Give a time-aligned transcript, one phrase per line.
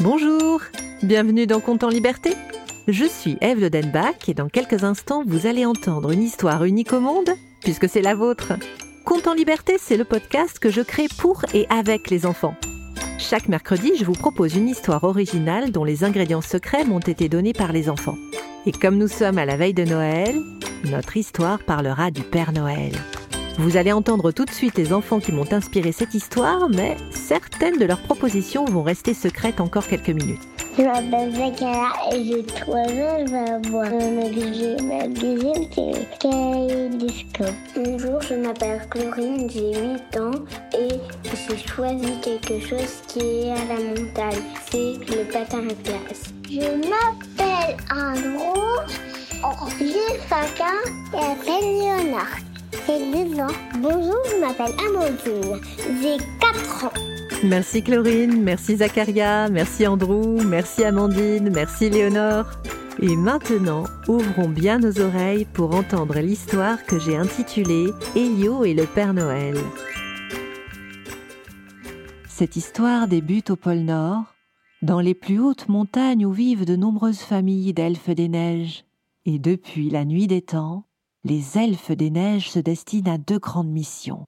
[0.00, 0.60] Bonjour,
[1.02, 2.30] bienvenue dans Compte en Liberté.
[2.86, 6.92] Je suis Eve Le Denbach et dans quelques instants, vous allez entendre une histoire unique
[6.92, 7.30] au monde,
[7.62, 8.52] puisque c'est la vôtre.
[9.04, 12.54] Compte en Liberté, c'est le podcast que je crée pour et avec les enfants.
[13.18, 17.52] Chaque mercredi, je vous propose une histoire originale dont les ingrédients secrets m'ont été donnés
[17.52, 18.16] par les enfants.
[18.66, 20.36] Et comme nous sommes à la veille de Noël,
[20.84, 22.92] notre histoire parlera du Père Noël.
[23.58, 27.76] Vous allez entendre tout de suite les enfants qui m'ont inspiré cette histoire, mais certaines
[27.76, 30.40] de leurs propositions vont rester secrètes encore quelques minutes.
[30.78, 32.86] Je m'appelle Zakaria et j'ai 3 ans.
[32.86, 37.56] Je vais avoir un objet magazine, c'est le kaléidoscope.
[37.74, 40.38] Bonjour, je m'appelle Chlorine, j'ai 8 ans
[40.78, 44.44] et j'ai choisi quelque chose qui est à la montagne.
[44.70, 46.32] C'est le patin à glace.
[46.48, 48.86] Je m'appelle Andrew,
[49.80, 52.47] j'ai 5 ans et m'appelle Léonard.
[52.88, 53.48] J'ai 2 ans.
[53.82, 55.60] Bonjour, je m'appelle Amandine,
[56.00, 56.92] j'ai 4 ans.
[57.44, 62.46] Merci Chlorine, merci Zacharia, merci Andrew, merci Amandine, merci Léonore.
[63.02, 68.86] Et maintenant, ouvrons bien nos oreilles pour entendre l'histoire que j'ai intitulée Elio et le
[68.86, 69.58] Père Noël.
[72.26, 74.22] Cette histoire débute au pôle Nord,
[74.80, 78.86] dans les plus hautes montagnes où vivent de nombreuses familles d'elfes des neiges.
[79.26, 80.84] Et depuis la nuit des temps,
[81.24, 84.24] les elfes des neiges se destinent à deux grandes missions.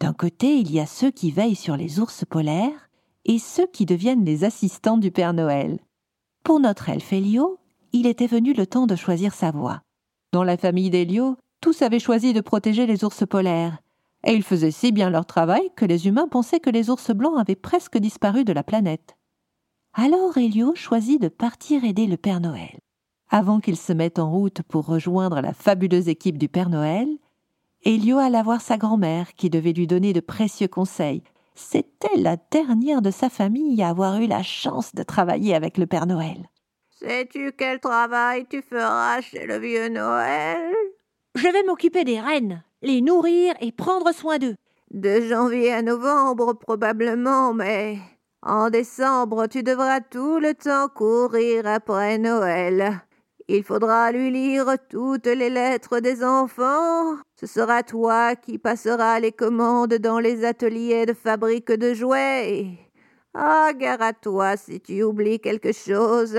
[0.00, 2.90] D'un côté, il y a ceux qui veillent sur les ours polaires
[3.24, 5.78] et ceux qui deviennent les assistants du Père Noël.
[6.42, 7.58] Pour notre elfe Elio,
[7.92, 9.80] il était venu le temps de choisir sa voie.
[10.32, 13.78] Dans la famille d'Elio, tous avaient choisi de protéger les ours polaires,
[14.26, 17.38] et ils faisaient si bien leur travail que les humains pensaient que les ours blancs
[17.38, 19.16] avaient presque disparu de la planète.
[19.94, 22.80] Alors Elio choisit de partir aider le Père Noël.
[23.36, 27.08] Avant qu'il se mette en route pour rejoindre la fabuleuse équipe du Père Noël,
[27.84, 31.24] Elio alla voir sa grand-mère qui devait lui donner de précieux conseils.
[31.56, 35.86] C'était la dernière de sa famille à avoir eu la chance de travailler avec le
[35.86, 36.48] Père Noël.
[36.90, 40.72] Sais-tu quel travail tu feras chez le vieux Noël?
[41.34, 44.54] Je vais m'occuper des rennes, les nourrir et prendre soin d'eux.
[44.92, 47.98] De janvier à novembre probablement, mais
[48.42, 53.02] en décembre tu devras tout le temps courir après Noël.
[53.46, 57.16] Il faudra lui lire toutes les lettres des enfants.
[57.38, 62.78] Ce sera toi qui passeras les commandes dans les ateliers de fabrique de jouets.
[63.34, 66.38] Ah, gare à toi si tu oublies quelque chose.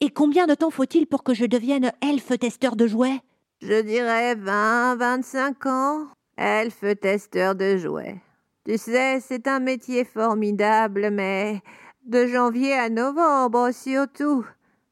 [0.00, 3.20] Et combien de temps faut-il pour que je devienne elfe testeur de jouets?
[3.60, 6.06] Je dirais vingt, vingt-cinq ans.
[6.36, 8.20] Elfe testeur de jouets.
[8.64, 11.60] Tu sais, c'est un métier formidable, mais
[12.06, 14.44] de janvier à novembre surtout.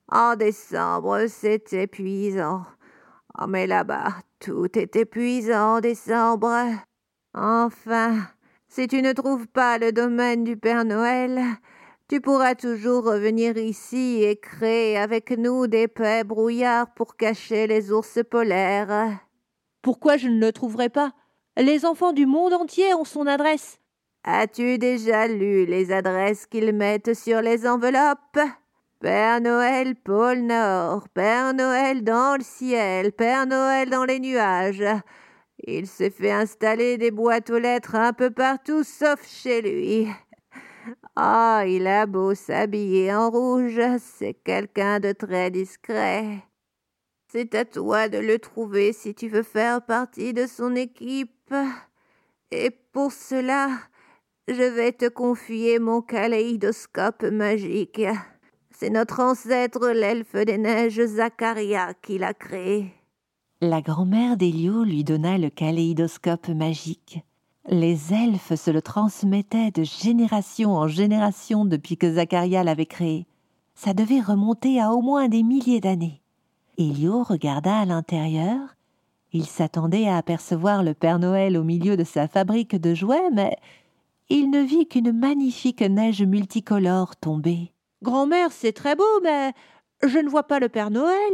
[0.08, 2.64] En décembre, c'est épuisant.
[3.40, 6.54] Oh, mais là-bas, tout est épuisant en décembre.
[7.34, 8.28] Enfin,
[8.68, 11.40] si tu ne trouves pas le domaine du Père Noël,
[12.08, 17.90] tu pourras toujours revenir ici et créer avec nous des paix brouillards pour cacher les
[17.90, 19.18] ours polaires.
[19.82, 21.12] Pourquoi je ne le trouverai pas?
[21.56, 23.80] Les enfants du monde entier ont son adresse.
[24.22, 28.38] As-tu déjà lu les adresses qu'ils mettent sur les enveloppes?
[28.98, 34.84] Père Noël, pôle Nord, Père Noël dans le ciel, Père Noël dans les nuages.
[35.66, 40.08] Il s'est fait installer des boîtes aux lettres un peu partout sauf chez lui.
[41.14, 46.42] Ah, il a beau s'habiller en rouge, c'est quelqu'un de très discret.
[47.30, 51.54] C'est à toi de le trouver si tu veux faire partie de son équipe.
[52.50, 53.68] Et pour cela,
[54.48, 58.00] je vais te confier mon kaléidoscope magique.
[58.78, 62.92] C'est notre ancêtre, l'elfe des neiges Zacharia, qui l'a créé.
[63.62, 67.24] La grand-mère d'Elio lui donna le kaléidoscope magique.
[67.70, 73.26] Les elfes se le transmettaient de génération en génération depuis que Zacharia l'avait créé.
[73.74, 76.20] Ça devait remonter à au moins des milliers d'années.
[76.76, 78.76] Elio regarda à l'intérieur.
[79.32, 83.56] Il s'attendait à apercevoir le Père Noël au milieu de sa fabrique de jouets, mais
[84.28, 87.72] il ne vit qu'une magnifique neige multicolore tomber.
[88.02, 89.52] Grand-mère, c'est très beau, mais
[90.02, 91.32] je ne vois pas le Père Noël.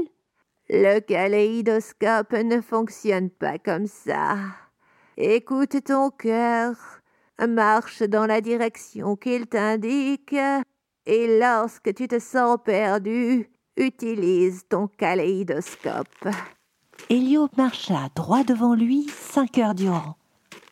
[0.68, 4.36] Le kaléidoscope ne fonctionne pas comme ça.
[5.16, 6.74] Écoute ton cœur,
[7.46, 10.36] marche dans la direction qu'il t'indique,
[11.06, 16.28] et lorsque tu te sens perdu, utilise ton kaléidoscope.
[17.10, 20.16] Elio marcha droit devant lui cinq heures durant.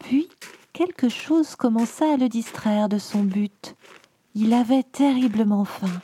[0.05, 0.29] Puis
[0.73, 3.75] quelque chose commença à le distraire de son but.
[4.35, 6.01] Il avait terriblement faim,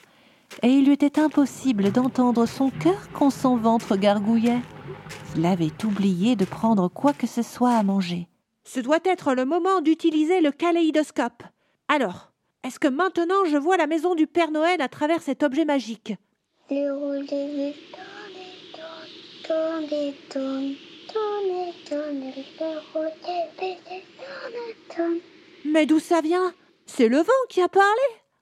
[0.62, 4.62] et il lui était impossible d'entendre son cœur quand son ventre gargouillait.
[5.36, 8.26] Il avait oublié de prendre quoi que ce soit à manger.
[8.64, 11.44] Ce doit être le moment d'utiliser le kaléidoscope.
[11.88, 12.32] Alors,
[12.64, 16.14] Est-ce que maintenant je vois la maison du Père Noël à travers cet objet magique.
[25.64, 26.52] Mais d'où ça vient
[26.86, 27.88] C'est le vent qui a parlé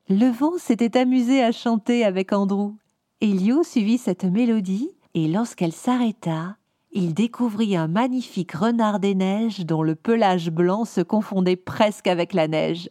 [0.08, 2.75] Le vent s'était amusé à chanter avec Andrew.
[3.20, 6.56] Elio suivit cette mélodie et lorsqu'elle s'arrêta,
[6.93, 12.35] il découvrit un magnifique renard des neiges dont le pelage blanc se confondait presque avec
[12.35, 12.91] la neige.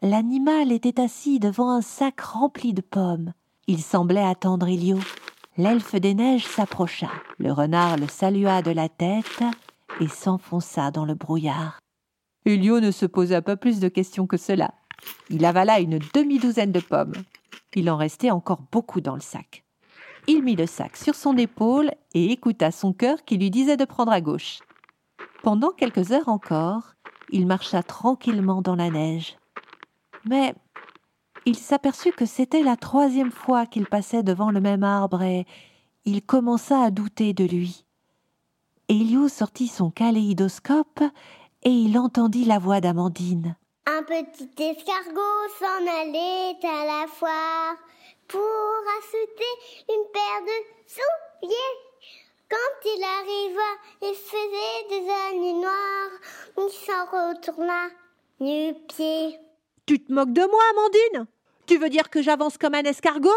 [0.00, 3.32] L'animal était assis devant un sac rempli de pommes.
[3.66, 4.98] Il semblait attendre Elio.
[5.56, 7.10] L'elfe des neiges s'approcha.
[7.38, 9.44] Le renard le salua de la tête
[10.00, 11.78] et s'enfonça dans le brouillard.
[12.46, 14.72] Elio ne se posa pas plus de questions que cela.
[15.30, 17.14] Il avala une demi-douzaine de pommes.
[17.74, 19.64] Il en restait encore beaucoup dans le sac.
[20.26, 23.84] Il mit le sac sur son épaule et écouta son cœur qui lui disait de
[23.84, 24.60] prendre à gauche.
[25.42, 26.94] Pendant quelques heures encore,
[27.30, 29.36] il marcha tranquillement dans la neige.
[30.24, 30.54] Mais
[31.46, 35.46] il s'aperçut que c'était la troisième fois qu'il passait devant le même arbre et
[36.06, 37.84] il commença à douter de lui.
[38.88, 41.02] Elio sortit son kaléidoscope
[41.62, 43.56] et il entendit la voix d'Amandine.
[43.86, 47.76] Un petit escargot s'en allait à la foire
[48.28, 48.40] pour
[48.98, 51.54] acheter une paire de souliers.
[52.48, 53.70] Quand il arriva,
[54.00, 56.18] il faisait des années noires.
[56.56, 57.88] Il s'en retourna
[58.40, 59.38] nu-pied.
[59.84, 61.26] Tu te moques de moi, Amandine?
[61.66, 63.30] Tu veux dire que j'avance comme un escargot?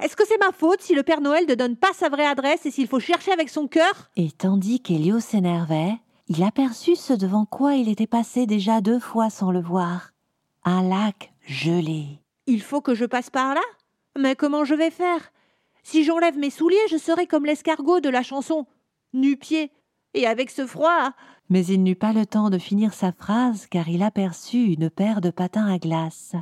[0.00, 2.64] Est-ce que c'est ma faute si le Père Noël ne donne pas sa vraie adresse
[2.64, 4.08] et s'il faut chercher avec son cœur?
[4.16, 5.98] Et tandis qu'Elio s'énervait,
[6.28, 10.12] il aperçut ce devant quoi il était passé déjà deux fois sans le voir.
[10.64, 12.20] Un lac gelé.
[12.46, 13.60] Il faut que je passe par là?
[14.18, 15.32] Mais comment je vais faire?
[15.82, 18.66] Si j'enlève mes souliers, je serai comme l'escargot de la chanson,
[19.12, 19.70] nu-pied.
[20.14, 21.10] Et avec ce froid,
[21.50, 25.20] Mais il n'eut pas le temps de finir sa phrase car il aperçut une paire
[25.20, 26.34] de patins à glace.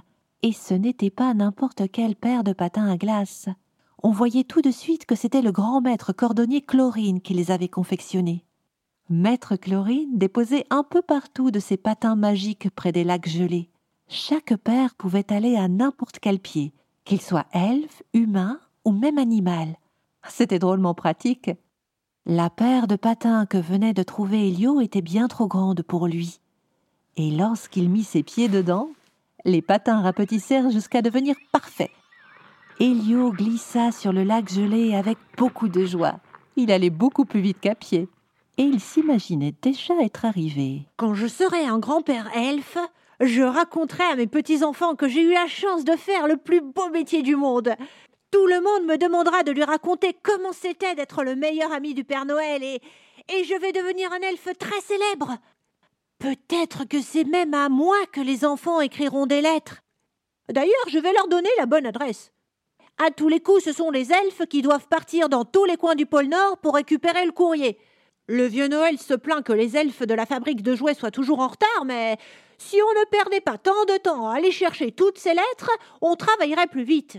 [0.42, 3.48] Et ce n'était pas n'importe quelle paire de patins à glace.
[4.02, 7.68] On voyait tout de suite que c'était le grand maître cordonnier Chlorine qui les avait
[7.68, 8.44] confectionnés.
[9.12, 13.68] Maître Chlorine déposait un peu partout de ses patins magiques près des lacs gelés.
[14.08, 16.72] Chaque paire pouvait aller à n'importe quel pied,
[17.04, 19.76] qu'il soit elfe, humain ou même animal.
[20.26, 21.50] C'était drôlement pratique.
[22.24, 26.40] La paire de patins que venait de trouver Elio était bien trop grande pour lui.
[27.18, 28.88] Et lorsqu'il mit ses pieds dedans,
[29.44, 31.90] les patins rapetissèrent jusqu'à devenir parfaits.
[32.80, 36.18] Elio glissa sur le lac gelé avec beaucoup de joie.
[36.56, 38.08] Il allait beaucoup plus vite qu'à pied.
[38.58, 40.82] Et il s'imaginait déjà être arrivé.
[40.96, 42.78] quand je serai un grand-père elfe,
[43.20, 46.90] je raconterai à mes petits-enfants que j'ai eu la chance de faire le plus beau
[46.90, 47.74] métier du monde.
[48.30, 52.04] Tout le monde me demandera de lui raconter comment c'était d'être le meilleur ami du
[52.04, 52.80] Père Noël et,
[53.28, 55.36] et je vais devenir un elfe très célèbre.
[56.18, 59.82] Peut-être que c'est même à moi que les enfants écriront des lettres.
[60.48, 62.32] D'ailleurs, je vais leur donner la bonne adresse.
[63.04, 65.94] À tous les coups, ce sont les elfes qui doivent partir dans tous les coins
[65.94, 67.78] du pôle Nord pour récupérer le courrier.
[68.28, 71.40] Le vieux Noël se plaint que les elfes de la fabrique de jouets soient toujours
[71.40, 72.16] en retard, mais
[72.56, 75.70] si on ne perdait pas tant de temps à aller chercher toutes ces lettres,
[76.00, 77.18] on travaillerait plus vite.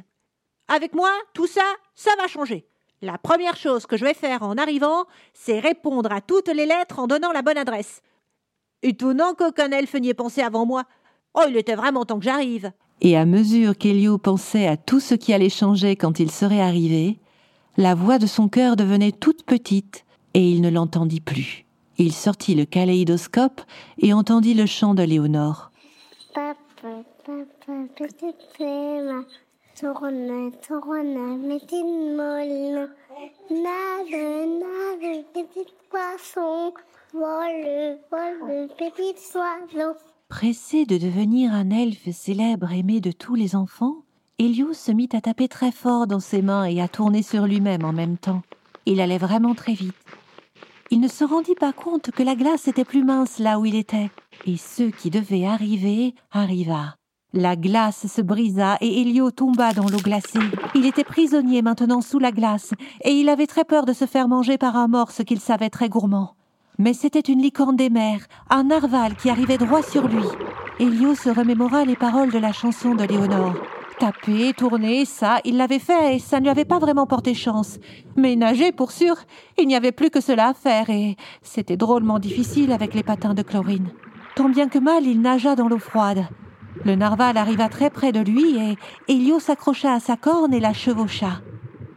[0.69, 2.65] Avec moi, tout ça, ça va changer.
[3.01, 5.03] La première chose que je vais faire en arrivant,
[5.33, 8.01] c'est répondre à toutes les lettres en donnant la bonne adresse.
[8.81, 10.83] Étonnant qu'aucun elfe n'y ait pensé avant moi.
[11.33, 12.71] Oh, il était vraiment temps que j'arrive.
[13.01, 17.19] Et à mesure qu'Elio pensait à tout ce qui allait changer quand il serait arrivé,
[17.75, 21.65] la voix de son cœur devenait toute petite et il ne l'entendit plus.
[21.97, 23.61] Il sortit le kaléidoscope
[23.99, 25.71] et entendit le chant de Léonore.
[26.33, 29.25] Papa, papa, petite femme,
[29.79, 31.85] tourne, tourne, petite
[32.17, 32.89] molle.
[33.51, 36.73] Nage, nage, petit poisson,
[37.13, 39.95] vole, vole, petit oiseau.
[40.29, 43.97] Pressé de devenir un elfe célèbre aimé de tous les enfants,
[44.39, 47.85] Elio se mit à taper très fort dans ses mains et à tourner sur lui-même
[47.85, 48.41] en même temps.
[48.87, 49.93] Il allait vraiment très vite.
[50.91, 53.75] Il ne se rendit pas compte que la glace était plus mince là où il
[53.75, 54.11] était,
[54.45, 56.95] et ce qui devait arriver arriva.
[57.33, 60.39] La glace se brisa et Elio tomba dans l'eau glacée.
[60.75, 62.73] Il était prisonnier maintenant sous la glace,
[63.03, 65.89] et il avait très peur de se faire manger par un morse qu'il savait très
[65.89, 66.35] gourmand.
[66.77, 70.25] Mais c'était une licorne des mers, un narval qui arrivait droit sur lui.
[70.79, 73.55] Elio se remémora les paroles de la chanson de Léonore.
[73.99, 77.79] Taper, tourner, ça, il l'avait fait et ça ne lui avait pas vraiment porté chance.
[78.15, 79.15] Mais nager, pour sûr,
[79.57, 83.33] il n'y avait plus que cela à faire et c'était drôlement difficile avec les patins
[83.33, 83.91] de chlorine.
[84.35, 86.25] Tant bien que mal, il nagea dans l'eau froide.
[86.85, 90.73] Le narval arriva très près de lui et Elio s'accrocha à sa corne et la
[90.73, 91.41] chevaucha.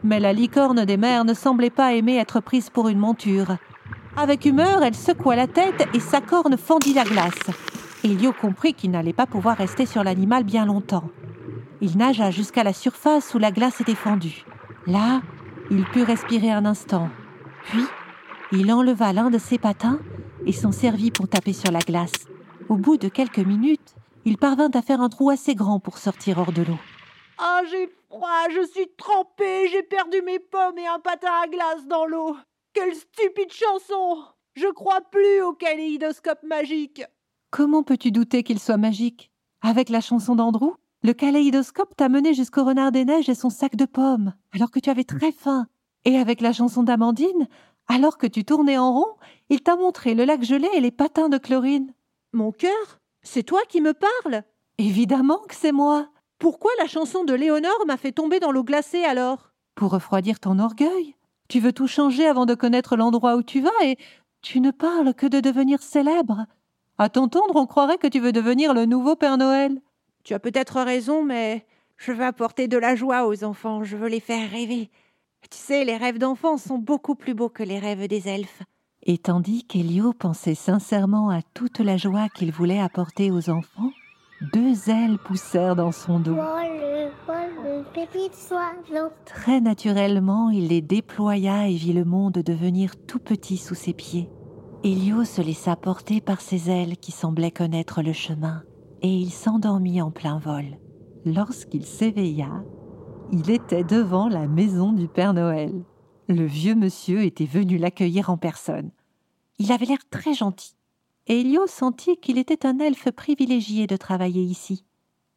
[0.03, 3.57] Mais la licorne des mers ne semblait pas aimer être prise pour une monture.
[4.15, 7.49] Avec humeur, elle secoua la tête et sa corne fendit la glace.
[8.03, 11.09] Elio comprit qu'il n'allait pas pouvoir rester sur l'animal bien longtemps.
[11.81, 14.45] Il nagea jusqu'à la surface où la glace était fondue.
[14.87, 15.21] Là,
[15.69, 17.09] il put respirer un instant.
[17.65, 17.83] Puis,
[18.51, 19.99] il enleva l'un de ses patins
[20.45, 22.13] et s'en servit pour taper sur la glace.
[22.69, 26.39] Au bout de quelques minutes, il parvint à faire un trou assez grand pour sortir
[26.39, 26.79] hors de l'eau.
[27.37, 31.85] Ah, j'ai froid, je suis trempé, j'ai perdu mes pommes et un patin à glace
[31.87, 32.35] dans l'eau.
[32.73, 34.23] Quelle stupide chanson
[34.55, 37.03] Je crois plus au kaléidoscope magique.
[37.51, 39.31] Comment peux-tu douter qu'il soit magique?
[39.61, 40.75] Avec la chanson d'Andrew,
[41.07, 44.79] le kaléidoscope t'a mené jusqu'au renard des neiges et son sac de pommes, alors que
[44.81, 45.67] tu avais très faim.
[46.03, 47.47] Et avec la chanson d'Amandine,
[47.87, 49.15] alors que tu tournais en rond,
[49.47, 51.93] il t'a montré le lac gelé et les patins de chlorine.
[52.33, 54.43] Mon cœur C'est toi qui me parles
[54.79, 56.09] Évidemment que c'est moi.
[56.39, 59.53] Pourquoi la chanson de Léonore m'a fait tomber dans l'eau glacée alors?
[59.75, 61.15] Pour refroidir ton orgueil.
[61.47, 63.95] Tu veux tout changer avant de connaître l'endroit où tu vas et
[64.41, 66.47] tu ne parles que de devenir célèbre.
[66.97, 69.79] À t'entendre, on croirait que tu veux devenir le nouveau Père Noël.
[70.27, 71.65] Tu as peut-être raison, mais
[71.95, 74.89] je veux apporter de la joie aux enfants, je veux les faire rêver.
[75.49, 78.61] Tu sais, les rêves d'enfants sont beaucoup plus beaux que les rêves des elfes.
[79.03, 83.93] Et tandis qu'Elio pensait sincèrement à toute la joie qu'il voulait apporter aux enfants,
[84.51, 86.35] deux ailes poussèrent dans son dos.
[86.35, 89.07] Vole, vole, pépite oiseau.
[89.23, 94.27] Très naturellement, il les déploya et vit le monde devenir tout petit sous ses pieds.
[94.83, 98.63] Elio se laissa porter par ses ailes qui semblaient connaître le chemin,
[99.01, 100.77] et il s'endormit en plein vol.
[101.25, 102.63] Lorsqu'il s'éveilla,
[103.31, 105.83] il était devant la maison du Père Noël.
[106.29, 108.91] Le vieux monsieur était venu l'accueillir en personne.
[109.59, 110.75] Il avait l'air très gentil.
[111.27, 114.85] Et Elio sentit qu'il était un elfe privilégié de travailler ici.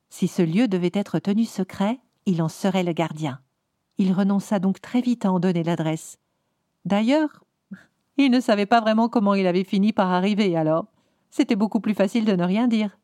[0.08, 3.40] Si ce lieu devait être tenu secret, il en serait le gardien.
[3.98, 6.18] Il renonça donc très vite à en donner l'adresse.
[6.84, 7.44] D'ailleurs,
[8.16, 10.86] il ne savait pas vraiment comment il avait fini par arriver alors.
[11.30, 12.99] C'était beaucoup plus facile de ne rien dire.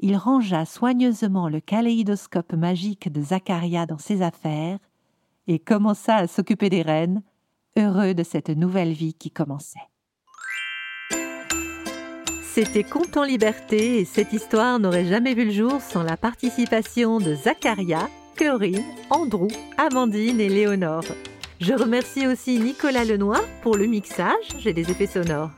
[0.00, 4.78] Il rangea soigneusement le kaléidoscope magique de Zacharia dans ses affaires
[5.48, 7.22] et commença à s'occuper des reines,
[7.76, 9.78] heureux de cette nouvelle vie qui commençait.
[12.42, 17.18] C'était Conte en liberté et cette histoire n'aurait jamais vu le jour sans la participation
[17.18, 21.04] de Zacharia, Chlorine, Andrew, Amandine et Léonore.
[21.60, 25.50] Je remercie aussi Nicolas Lenoir pour le mixage et les effets sonores.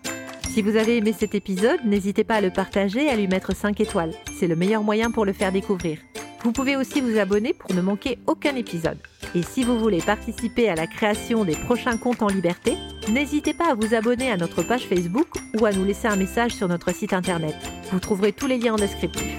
[0.52, 3.54] Si vous avez aimé cet épisode, n'hésitez pas à le partager et à lui mettre
[3.54, 4.10] 5 étoiles.
[4.36, 5.98] C'est le meilleur moyen pour le faire découvrir.
[6.42, 8.98] Vous pouvez aussi vous abonner pour ne manquer aucun épisode.
[9.36, 12.76] Et si vous voulez participer à la création des prochains comptes en liberté,
[13.12, 16.52] n'hésitez pas à vous abonner à notre page Facebook ou à nous laisser un message
[16.52, 17.54] sur notre site internet.
[17.92, 19.32] Vous trouverez tous les liens en descriptif.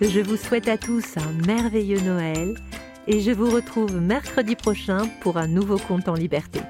[0.00, 2.54] Je vous souhaite à tous un merveilleux Noël
[3.06, 6.60] et je vous retrouve mercredi prochain pour un nouveau compte en liberté.